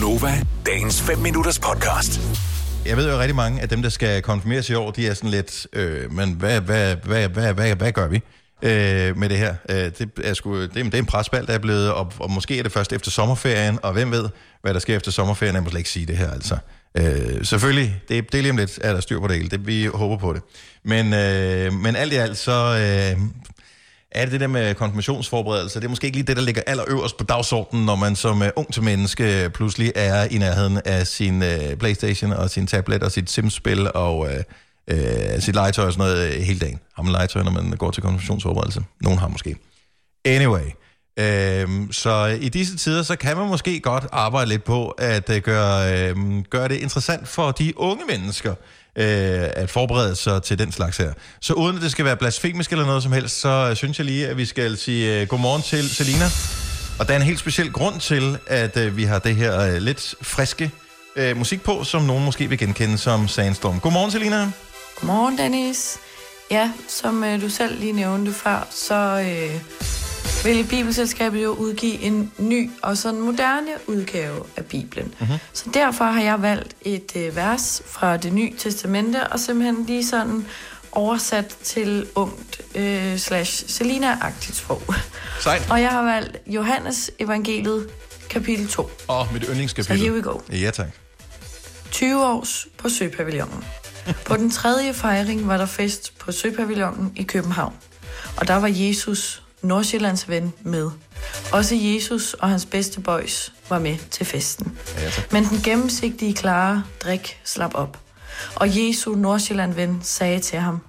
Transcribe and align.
Gunova, 0.00 0.42
dagens 0.66 1.02
5 1.02 1.18
minutters 1.18 1.58
podcast. 1.58 2.20
Jeg 2.86 2.96
ved 2.96 3.10
jo 3.12 3.18
rigtig 3.18 3.36
mange 3.36 3.60
af 3.60 3.68
dem, 3.68 3.82
der 3.82 3.88
skal 3.88 4.22
konfirmeres 4.22 4.70
i 4.70 4.74
år, 4.74 4.90
de 4.90 5.06
er 5.06 5.14
sådan 5.14 5.30
lidt, 5.30 5.66
øh, 5.72 6.12
men 6.12 6.32
hvad, 6.32 6.60
hvad, 6.60 6.96
hvad, 6.96 7.28
hvad, 7.28 7.54
hvad, 7.54 7.74
hvad 7.76 7.92
gør 7.92 8.08
vi 8.08 8.16
øh, 8.62 9.18
med 9.18 9.28
det 9.28 9.38
her? 9.38 9.54
Øh, 9.70 9.76
det, 9.76 10.10
er 10.24 10.34
sgu, 10.34 10.60
det, 10.60 10.74
det 10.74 10.94
er 10.94 10.98
en 10.98 11.06
presbald, 11.06 11.46
der 11.46 11.52
er 11.52 11.58
blevet, 11.58 11.92
og, 11.92 12.12
og 12.18 12.30
måske 12.30 12.58
er 12.58 12.62
det 12.62 12.72
først 12.72 12.92
efter 12.92 13.10
sommerferien, 13.10 13.78
og 13.82 13.92
hvem 13.92 14.10
ved, 14.10 14.28
hvad 14.62 14.74
der 14.74 14.80
sker 14.80 14.96
efter 14.96 15.10
sommerferien, 15.10 15.54
jeg 15.54 15.62
må 15.62 15.70
slet 15.70 15.78
ikke 15.78 15.90
sige 15.90 16.06
det 16.06 16.16
her, 16.16 16.30
altså. 16.30 16.56
Øh, 16.94 17.44
selvfølgelig, 17.44 18.00
det, 18.08 18.32
det 18.32 18.38
er 18.38 18.42
lige 18.42 18.50
om 18.50 18.56
lidt, 18.56 18.78
er 18.82 18.92
der 18.92 19.00
styr 19.00 19.20
på 19.20 19.26
det 19.28 19.36
hele, 19.36 19.48
det, 19.48 19.66
vi 19.66 19.84
håber 19.84 20.16
på 20.16 20.32
det. 20.32 20.42
Men, 20.84 21.14
øh, 21.14 21.72
men 21.72 21.96
alt 21.96 22.12
i 22.12 22.16
alt, 22.16 22.38
så 22.38 22.52
øh, 22.52 23.22
er 24.16 24.24
det 24.24 24.32
det 24.32 24.40
der 24.40 24.46
med 24.46 24.74
konfirmationsforberedelse, 24.74 25.80
det 25.80 25.84
er 25.84 25.88
måske 25.88 26.06
ikke 26.06 26.16
lige 26.16 26.26
det, 26.26 26.36
der 26.36 26.42
ligger 26.42 26.62
allerøverst 26.66 27.16
på 27.16 27.24
dagsordenen, 27.24 27.86
når 27.86 27.96
man 27.96 28.16
som 28.16 28.40
uh, 28.40 28.46
ung 28.56 28.72
til 28.72 28.82
menneske 28.82 29.44
øh, 29.44 29.50
pludselig 29.50 29.92
er 29.94 30.24
i 30.30 30.38
nærheden 30.38 30.80
af 30.84 31.06
sin 31.06 31.42
uh, 31.42 31.78
Playstation 31.78 32.32
og 32.32 32.50
sin 32.50 32.66
tablet 32.66 33.02
og 33.02 33.12
sit 33.12 33.30
Sims-spil 33.30 33.92
og 33.94 34.18
uh, 34.18 34.26
uh, 34.92 35.40
sit 35.40 35.54
legetøj 35.54 35.86
og 35.86 35.92
sådan 35.92 36.06
noget 36.06 36.36
uh, 36.36 36.42
hele 36.42 36.58
dagen. 36.58 36.80
Har 36.96 37.02
man 37.02 37.12
legetøj, 37.12 37.42
når 37.42 37.50
man 37.50 37.70
går 37.70 37.90
til 37.90 38.02
konfirmationsforberedelse? 38.02 38.82
Nogen 39.00 39.18
har 39.18 39.28
måske. 39.28 39.56
Anyway, 40.24 40.70
Øhm, 41.18 41.92
så 41.92 42.38
i 42.40 42.48
disse 42.48 42.76
tider, 42.76 43.02
så 43.02 43.16
kan 43.16 43.36
man 43.36 43.48
måske 43.48 43.80
godt 43.80 44.06
arbejde 44.12 44.48
lidt 44.48 44.64
på 44.64 44.88
at 44.88 45.30
øh, 45.30 45.42
gøre, 45.42 46.10
uh, 46.12 46.42
gøre 46.50 46.68
det 46.68 46.76
interessant 46.76 47.28
for 47.28 47.50
de 47.50 47.78
unge 47.78 48.02
mennesker, 48.08 48.50
øh, 48.96 49.48
at 49.56 49.70
forberede 49.70 50.16
sig 50.16 50.42
til 50.42 50.58
den 50.58 50.72
slags 50.72 50.96
her. 50.96 51.12
Så 51.40 51.52
uden 51.52 51.76
at 51.76 51.82
det 51.82 51.90
skal 51.90 52.04
være 52.04 52.16
blasfemisk 52.16 52.72
eller 52.72 52.86
noget 52.86 53.02
som 53.02 53.12
helst, 53.12 53.40
så 53.40 53.66
øh, 53.70 53.76
synes 53.76 53.98
jeg 53.98 54.06
lige, 54.06 54.28
at 54.28 54.36
vi 54.36 54.44
skal 54.44 54.76
sige 54.76 55.20
øh, 55.20 55.28
godmorgen 55.28 55.62
til 55.62 55.90
Selina. 55.90 56.24
Og 56.98 57.06
der 57.06 57.12
er 57.12 57.16
en 57.16 57.22
helt 57.22 57.38
speciel 57.38 57.72
grund 57.72 58.00
til, 58.00 58.38
at 58.46 58.76
øh, 58.76 58.96
vi 58.96 59.04
har 59.04 59.18
det 59.18 59.36
her 59.36 59.60
øh, 59.60 59.76
lidt 59.76 60.14
friske 60.22 60.70
øh, 61.16 61.36
musik 61.36 61.62
på, 61.62 61.84
som 61.84 62.02
nogen 62.02 62.24
måske 62.24 62.48
vil 62.48 62.58
genkende 62.58 62.98
som 62.98 63.28
Sandstorm. 63.28 63.80
Godmorgen, 63.80 64.10
Selina. 64.10 64.50
Godmorgen, 65.00 65.38
Dennis. 65.38 65.98
Ja, 66.50 66.72
som 66.88 67.24
øh, 67.24 67.42
du 67.42 67.48
selv 67.48 67.80
lige 67.80 67.92
nævnte 67.92 68.32
før, 68.32 68.68
så 68.70 68.94
øh, 68.94 69.60
vil 70.46 70.66
Bibelselskabet 70.70 71.42
jo 71.42 71.50
udgive 71.50 71.98
en 72.00 72.32
ny 72.38 72.70
og 72.82 72.96
sådan 72.96 73.20
moderne 73.20 73.70
udgave 73.86 74.44
af 74.56 74.64
Bibelen. 74.64 75.14
Mm-hmm. 75.20 75.36
Så 75.52 75.64
derfor 75.74 76.04
har 76.04 76.22
jeg 76.22 76.42
valgt 76.42 76.76
et 76.82 77.16
øh, 77.16 77.36
vers 77.36 77.82
fra 77.86 78.16
det 78.16 78.32
nye 78.32 78.52
testamente, 78.58 79.26
og 79.26 79.40
simpelthen 79.40 79.86
lige 79.86 80.06
sådan 80.06 80.46
oversat 80.92 81.56
til 81.62 82.06
ungt 82.14 82.60
øh, 82.74 83.18
slash 83.18 83.64
Selina-agtigt 83.66 84.56
sprog. 84.56 84.82
Sejt. 85.40 85.70
Og 85.70 85.80
jeg 85.82 85.90
har 85.90 86.02
valgt 86.02 86.36
Johannes 86.46 87.10
evangeliet 87.18 87.88
kapitel 88.30 88.68
2. 88.68 88.90
Og 89.08 89.28
mit 89.32 89.42
Så 89.44 89.50
yndlingskapitel. 89.50 89.98
here 89.98 90.12
we 90.12 90.22
go. 90.22 90.38
Ja, 90.52 90.70
tak. 90.70 90.88
20 91.90 92.26
års 92.26 92.66
på 92.78 92.88
Søpavillonen. 92.88 93.64
På 94.24 94.36
den 94.36 94.50
tredje 94.50 94.94
fejring 94.94 95.48
var 95.48 95.56
der 95.56 95.66
fest 95.66 96.18
på 96.18 96.32
Søpavillonen 96.32 97.12
i 97.16 97.22
København. 97.22 97.74
Og 98.36 98.48
der 98.48 98.54
var 98.54 98.68
Jesus, 98.68 99.42
Nordsjællands 99.62 100.28
ven, 100.28 100.52
med. 100.62 100.90
Også 101.52 101.74
Jesus 101.74 102.34
og 102.34 102.48
hans 102.48 102.66
bedste 102.66 103.00
boys 103.00 103.52
var 103.68 103.78
med 103.78 103.96
til 104.10 104.26
festen. 104.26 104.78
Ja, 104.96 105.10
tak. 105.10 105.32
Men 105.32 105.44
den 105.44 105.58
gennemsigtige, 105.64 106.34
klare 106.34 106.84
drik 107.00 107.40
slap 107.44 107.74
op. 107.74 107.98
Og 108.54 108.76
Jesu, 108.78 109.14
Nordsjælland 109.14 109.74
ven, 109.74 110.00
sagde 110.02 110.40
til 110.40 110.58
ham, 110.58 110.80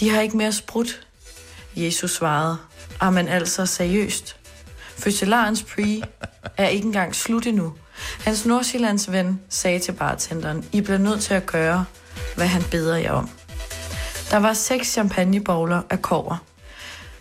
de 0.00 0.10
har 0.10 0.20
ikke 0.20 0.36
mere 0.36 0.52
sprudt. 0.52 1.06
Jesus 1.76 2.10
svarede, 2.10 2.58
men 3.12 3.28
altså 3.28 3.66
seriøst. 3.66 4.36
Fødselarens 4.96 5.62
pre 5.62 6.02
er 6.56 6.68
ikke 6.68 6.86
engang 6.86 7.14
slut 7.14 7.46
endnu. 7.46 7.72
Hans 8.24 8.46
Nordsjællands 8.46 9.12
ven 9.12 9.40
sagde 9.48 9.78
til 9.78 9.92
bartenderen, 9.92 10.64
I 10.72 10.80
bliver 10.80 10.98
nødt 10.98 11.20
til 11.22 11.34
at 11.34 11.46
gøre, 11.46 11.84
hvad 12.36 12.46
han 12.46 12.62
beder 12.70 12.96
jer 12.96 13.12
om. 13.12 13.30
Der 14.30 14.36
var 14.36 14.52
seks 14.52 14.88
champagnebowler 14.88 15.82
af 15.90 16.02
kover. 16.02 16.36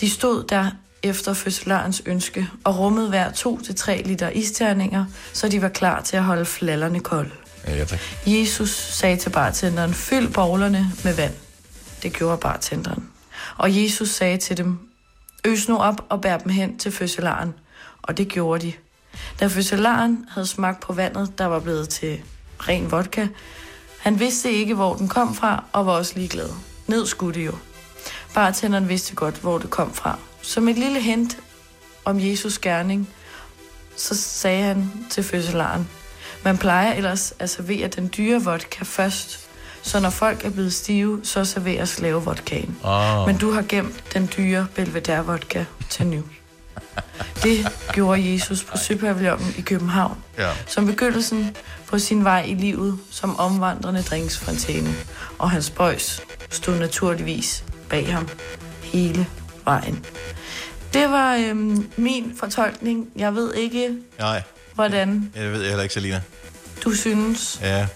De 0.00 0.10
stod 0.10 0.44
der 0.44 0.70
efter 1.02 1.32
fødselarens 1.32 2.02
ønske 2.06 2.48
og 2.64 2.78
rummede 2.78 3.08
hver 3.08 3.30
2-3 3.30 4.08
liter 4.08 4.28
isterninger, 4.28 5.04
så 5.32 5.48
de 5.48 5.62
var 5.62 5.68
klar 5.68 6.00
til 6.00 6.16
at 6.16 6.22
holde 6.22 6.44
flallerne 6.44 7.00
kolde. 7.00 7.30
Ja, 7.66 7.84
tak. 7.84 7.98
Jesus 8.26 8.70
sagde 8.70 9.16
til 9.16 9.30
bartenderen, 9.30 9.94
fyld 9.94 10.28
bowlerne 10.28 10.92
med 11.04 11.14
vand. 11.14 11.34
Det 12.02 12.12
gjorde 12.12 12.38
bartenderen. 12.38 13.08
Og 13.56 13.82
Jesus 13.82 14.08
sagde 14.08 14.38
til 14.38 14.56
dem, 14.56 14.78
øs 15.44 15.68
nu 15.68 15.78
op 15.78 16.04
og 16.08 16.20
bær 16.20 16.38
dem 16.38 16.52
hen 16.52 16.78
til 16.78 16.92
fødselaren. 16.92 17.54
Og 18.02 18.16
det 18.16 18.28
gjorde 18.28 18.66
de. 18.66 18.72
Da 19.40 19.46
fødselaren 19.46 20.24
havde 20.30 20.46
smagt 20.46 20.80
på 20.80 20.92
vandet, 20.92 21.38
der 21.38 21.46
var 21.46 21.58
blevet 21.58 21.88
til 21.88 22.20
ren 22.68 22.90
vodka, 22.90 23.26
han 24.04 24.20
vidste 24.20 24.50
ikke, 24.50 24.74
hvor 24.74 24.94
den 24.94 25.08
kom 25.08 25.34
fra, 25.34 25.64
og 25.72 25.86
var 25.86 25.92
også 25.92 26.12
ligeglad. 26.16 26.48
Ned 26.86 27.06
skulle 27.06 27.40
det 27.40 27.46
jo. 27.46 27.52
Bartenderen 28.34 28.88
vidste 28.88 29.14
godt, 29.14 29.34
hvor 29.34 29.58
det 29.58 29.70
kom 29.70 29.94
fra. 29.94 30.18
Som 30.42 30.68
et 30.68 30.78
lille 30.78 31.00
hint 31.00 31.36
om 32.04 32.20
Jesus 32.20 32.58
gerning, 32.58 33.08
så 33.96 34.14
sagde 34.16 34.62
han 34.62 34.90
til 35.10 35.22
fødselaren, 35.24 35.88
man 36.44 36.58
plejer 36.58 36.92
ellers 36.92 37.32
at 37.38 37.50
servere 37.50 37.88
den 37.88 38.10
dyre 38.16 38.42
vodka 38.44 38.84
først, 38.84 39.40
så 39.82 40.00
når 40.00 40.10
folk 40.10 40.44
er 40.44 40.50
blevet 40.50 40.72
stive, 40.74 41.20
så 41.22 41.44
serveres 41.44 41.88
slave 41.88 42.22
vodkaen. 42.22 42.76
Oh. 42.84 43.26
Men 43.26 43.36
du 43.36 43.50
har 43.50 43.62
gemt 43.68 44.04
den 44.14 44.30
dyre 44.36 44.66
Belvedere 44.74 45.26
vodka 45.26 45.64
til 45.90 46.06
nu. 46.06 46.22
Det 47.42 47.68
gjorde 47.94 48.32
Jesus 48.32 48.64
på 48.64 48.76
Søpavillonen 48.76 49.54
i 49.58 49.60
København, 49.60 50.16
Ja. 50.38 50.50
som 50.66 50.86
begyndelsen 50.86 51.56
på 51.86 51.98
sin 51.98 52.24
vej 52.24 52.44
i 52.48 52.54
livet 52.54 52.98
som 53.10 53.38
omvandrende 53.38 54.02
drinksfontæne. 54.02 54.94
Og 55.38 55.50
hans 55.50 55.70
boys 55.70 56.22
stod 56.50 56.78
naturligvis 56.78 57.64
bag 57.94 58.12
ham 58.12 58.28
hele 58.82 59.26
vejen. 59.64 60.04
Det 60.94 61.08
var 61.10 61.34
øhm, 61.36 61.88
min 61.96 62.32
fortolkning. 62.40 63.08
Jeg 63.16 63.34
ved 63.34 63.54
ikke, 63.54 63.90
Nej, 64.18 64.42
hvordan 64.74 65.32
jeg 65.36 65.52
ved 65.52 65.64
heller 65.68 65.82
ikke, 65.82 65.94
Selina. 65.94 66.20
du 66.84 66.90
synes, 66.94 67.58
Ja, 67.62 67.86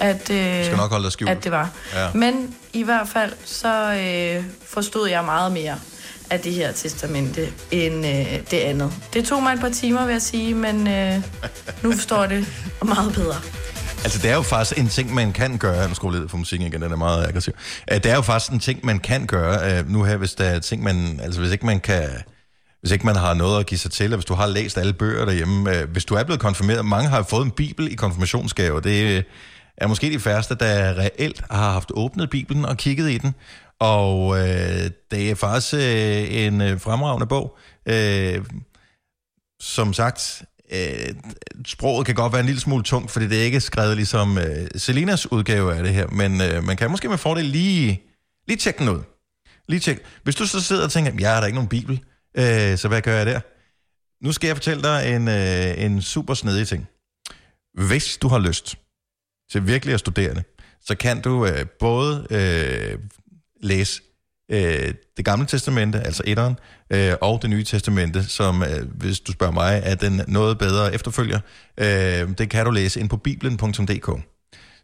at, 0.00 0.30
øh, 0.30 0.64
skal 0.64 0.76
nok 0.76 0.90
holde 0.90 1.04
dig 1.04 1.12
skjult. 1.12 1.30
at 1.30 1.44
det 1.44 1.52
var. 1.52 1.70
Ja. 1.94 2.08
Men 2.14 2.54
i 2.72 2.82
hvert 2.82 3.08
fald 3.08 3.32
så 3.44 3.92
øh, 3.94 4.44
forstod 4.66 5.08
jeg 5.08 5.24
meget 5.24 5.52
mere 5.52 5.78
af 6.30 6.40
det 6.40 6.52
her 6.52 6.72
testamente 6.72 7.48
end 7.70 8.06
øh, 8.06 8.40
det 8.50 8.58
andet. 8.58 8.92
Det 9.14 9.24
tog 9.24 9.42
mig 9.42 9.54
et 9.54 9.60
par 9.60 9.68
timer, 9.68 10.04
vil 10.06 10.12
jeg 10.12 10.22
sige, 10.22 10.54
men 10.54 10.88
øh, 10.88 11.14
nu 11.82 11.92
forstår 11.92 12.20
jeg 12.20 12.30
det 12.30 12.46
meget 12.84 13.12
bedre. 13.14 13.36
Altså, 14.04 14.18
det 14.22 14.30
er 14.30 14.34
jo 14.34 14.42
faktisk 14.42 14.78
en 14.78 14.88
ting, 14.88 15.14
man 15.14 15.32
kan 15.32 15.58
gøre. 15.58 15.88
Nu 15.88 15.94
skruer 15.94 16.20
jeg 16.20 16.30
for 16.30 16.36
musikken 16.36 16.68
igen, 16.68 16.82
den 16.82 16.92
er 16.92 16.96
meget 16.96 17.28
aggressiv. 17.28 17.54
Uh, 17.92 17.96
Det 17.96 18.06
er 18.06 18.14
jo 18.14 18.22
faktisk 18.22 18.52
en 18.52 18.58
ting, 18.58 18.86
man 18.86 18.98
kan 18.98 19.26
gøre 19.26 19.80
uh, 19.80 19.90
nu 19.90 20.04
her, 20.04 20.16
hvis 20.16 20.34
der 20.34 20.44
er 20.44 20.58
ting, 20.58 20.82
man... 20.82 21.20
Altså, 21.22 21.40
hvis 21.40 21.52
ikke 21.52 21.66
man 21.66 21.80
kan... 21.80 22.08
Hvis 22.80 22.92
ikke 22.92 23.06
man 23.06 23.16
har 23.16 23.34
noget 23.34 23.60
at 23.60 23.66
give 23.66 23.78
sig 23.78 23.90
til, 23.90 24.12
og 24.12 24.16
hvis 24.16 24.24
du 24.24 24.34
har 24.34 24.46
læst 24.46 24.78
alle 24.78 24.92
bøger 24.92 25.24
derhjemme. 25.24 25.76
Øh, 25.76 25.90
hvis 25.90 26.04
du 26.04 26.14
er 26.14 26.24
blevet 26.24 26.40
konfirmeret, 26.40 26.84
mange 26.84 27.08
har 27.08 27.22
fået 27.22 27.44
en 27.44 27.50
bibel 27.50 27.92
i 27.92 27.94
konfirmationsgave. 27.94 28.80
Det 28.80 29.16
øh, 29.16 29.22
er 29.76 29.86
måske 29.86 30.12
de 30.12 30.20
færreste, 30.20 30.54
der 30.54 30.98
reelt 30.98 31.42
har 31.50 31.72
haft 31.72 31.90
åbnet 31.94 32.30
bibelen 32.30 32.64
og 32.64 32.76
kigget 32.76 33.10
i 33.10 33.18
den. 33.18 33.34
Og 33.80 34.38
øh, 34.38 34.90
det 35.10 35.30
er 35.30 35.34
faktisk 35.34 35.74
øh, 35.74 36.44
en 36.44 36.60
øh, 36.60 36.80
fremragende 36.80 37.26
bog. 37.26 37.58
Øh, 37.86 38.44
som 39.60 39.92
sagt, 39.92 40.42
øh, 40.72 41.14
sproget 41.66 42.06
kan 42.06 42.14
godt 42.14 42.32
være 42.32 42.40
en 42.40 42.46
lille 42.46 42.60
smule 42.60 42.84
tungt, 42.84 43.10
fordi 43.10 43.28
det 43.28 43.38
er 43.38 43.42
ikke 43.42 43.60
skrevet 43.60 43.96
ligesom 43.96 44.38
øh, 44.38 44.68
Selinas 44.76 45.32
udgave 45.32 45.74
af 45.74 45.82
det 45.82 45.94
her, 45.94 46.06
men 46.06 46.40
øh, 46.40 46.64
man 46.64 46.76
kan 46.76 46.90
måske 46.90 47.08
med 47.08 47.18
fordel 47.18 47.44
lige, 47.44 48.02
lige 48.48 48.56
tjekke 48.56 48.78
den 48.78 48.88
ud. 48.88 49.02
Lige 49.68 49.80
tjek. 49.80 50.02
Hvis 50.22 50.34
du 50.34 50.46
så 50.46 50.60
sidder 50.60 50.84
og 50.84 50.90
tænker, 50.90 51.12
jeg 51.18 51.34
har 51.34 51.40
da 51.40 51.46
ikke 51.46 51.56
nogen 51.56 51.68
bibel, 51.68 52.00
øh, 52.34 52.78
så 52.78 52.88
hvad 52.88 53.02
gør 53.02 53.16
jeg 53.16 53.26
der? 53.26 53.40
Nu 54.24 54.32
skal 54.32 54.46
jeg 54.46 54.56
fortælle 54.56 54.82
dig 54.82 55.14
en, 55.14 55.28
øh, 55.28 55.84
en 55.84 56.02
super 56.02 56.34
snedig 56.34 56.68
ting. 56.68 56.86
Hvis 57.74 58.16
du 58.16 58.28
har 58.28 58.38
lyst 58.38 58.76
til 59.50 59.66
virkelig 59.66 59.94
at 59.94 60.00
studere 60.00 60.34
det, 60.34 60.44
så 60.80 60.94
kan 60.94 61.20
du 61.20 61.46
øh, 61.46 61.66
både 61.66 62.26
øh, 62.30 62.98
læse 63.62 64.02
øh, 64.50 64.94
det 65.16 65.24
gamle 65.24 65.46
testamente, 65.46 66.00
altså 66.00 66.22
etteren, 66.26 66.58
øh, 66.90 67.14
og 67.20 67.42
det 67.42 67.50
nye 67.50 67.64
testamente, 67.64 68.24
som, 68.24 68.62
øh, 68.62 68.86
hvis 68.94 69.20
du 69.20 69.32
spørger 69.32 69.52
mig, 69.52 69.80
er 69.84 69.94
den 69.94 70.22
noget 70.28 70.58
bedre 70.58 70.94
efterfølger. 70.94 71.40
Øh, 71.78 72.28
det 72.38 72.50
kan 72.50 72.64
du 72.64 72.70
læse 72.70 73.00
ind 73.00 73.08
på 73.08 73.16
bibelen.dk. 73.16 74.22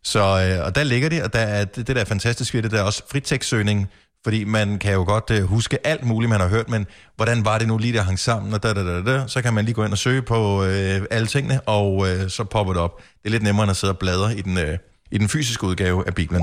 Så, 0.04 0.20
øh, 0.20 0.66
og 0.66 0.74
der 0.74 0.84
ligger 0.84 1.08
det, 1.08 1.22
og 1.22 1.32
der 1.32 1.38
er, 1.38 1.64
det, 1.64 1.86
det 1.86 1.96
der 1.96 2.02
er 2.02 2.06
fantastisk 2.06 2.54
ved 2.54 2.62
det, 2.62 2.70
der 2.70 2.78
er 2.78 2.82
også 2.82 3.02
fritekstsøgning, 3.10 3.88
fordi 4.24 4.44
man 4.44 4.78
kan 4.78 4.92
jo 4.92 5.04
godt 5.04 5.30
øh, 5.30 5.42
huske 5.42 5.86
alt 5.86 6.04
muligt, 6.04 6.30
man 6.30 6.40
har 6.40 6.48
hørt, 6.48 6.68
men 6.68 6.86
hvordan 7.16 7.44
var 7.44 7.58
det 7.58 7.68
nu 7.68 7.78
lige, 7.78 7.92
der 7.92 8.02
hang 8.02 8.18
sammen, 8.18 8.54
og 8.54 8.62
da, 8.62 8.72
da, 8.72 8.84
da, 8.84 9.02
da, 9.02 9.26
så 9.26 9.42
kan 9.42 9.54
man 9.54 9.64
lige 9.64 9.74
gå 9.74 9.84
ind 9.84 9.92
og 9.92 9.98
søge 9.98 10.22
på 10.22 10.64
øh, 10.64 11.02
alle 11.10 11.26
tingene, 11.26 11.60
og 11.60 12.08
øh, 12.08 12.30
så 12.30 12.44
popper 12.44 12.72
det 12.72 12.82
op. 12.82 12.96
Det 12.96 13.28
er 13.28 13.30
lidt 13.30 13.42
nemmere 13.42 13.64
end 13.64 13.70
at 13.70 13.76
sidde 13.76 13.92
og 13.92 13.98
bladre 13.98 14.36
i 14.36 14.42
den, 14.42 14.58
øh, 14.58 14.78
i 15.10 15.18
den 15.18 15.28
fysiske 15.28 15.64
udgave 15.64 16.06
af 16.06 16.14
Bibelen. 16.14 16.42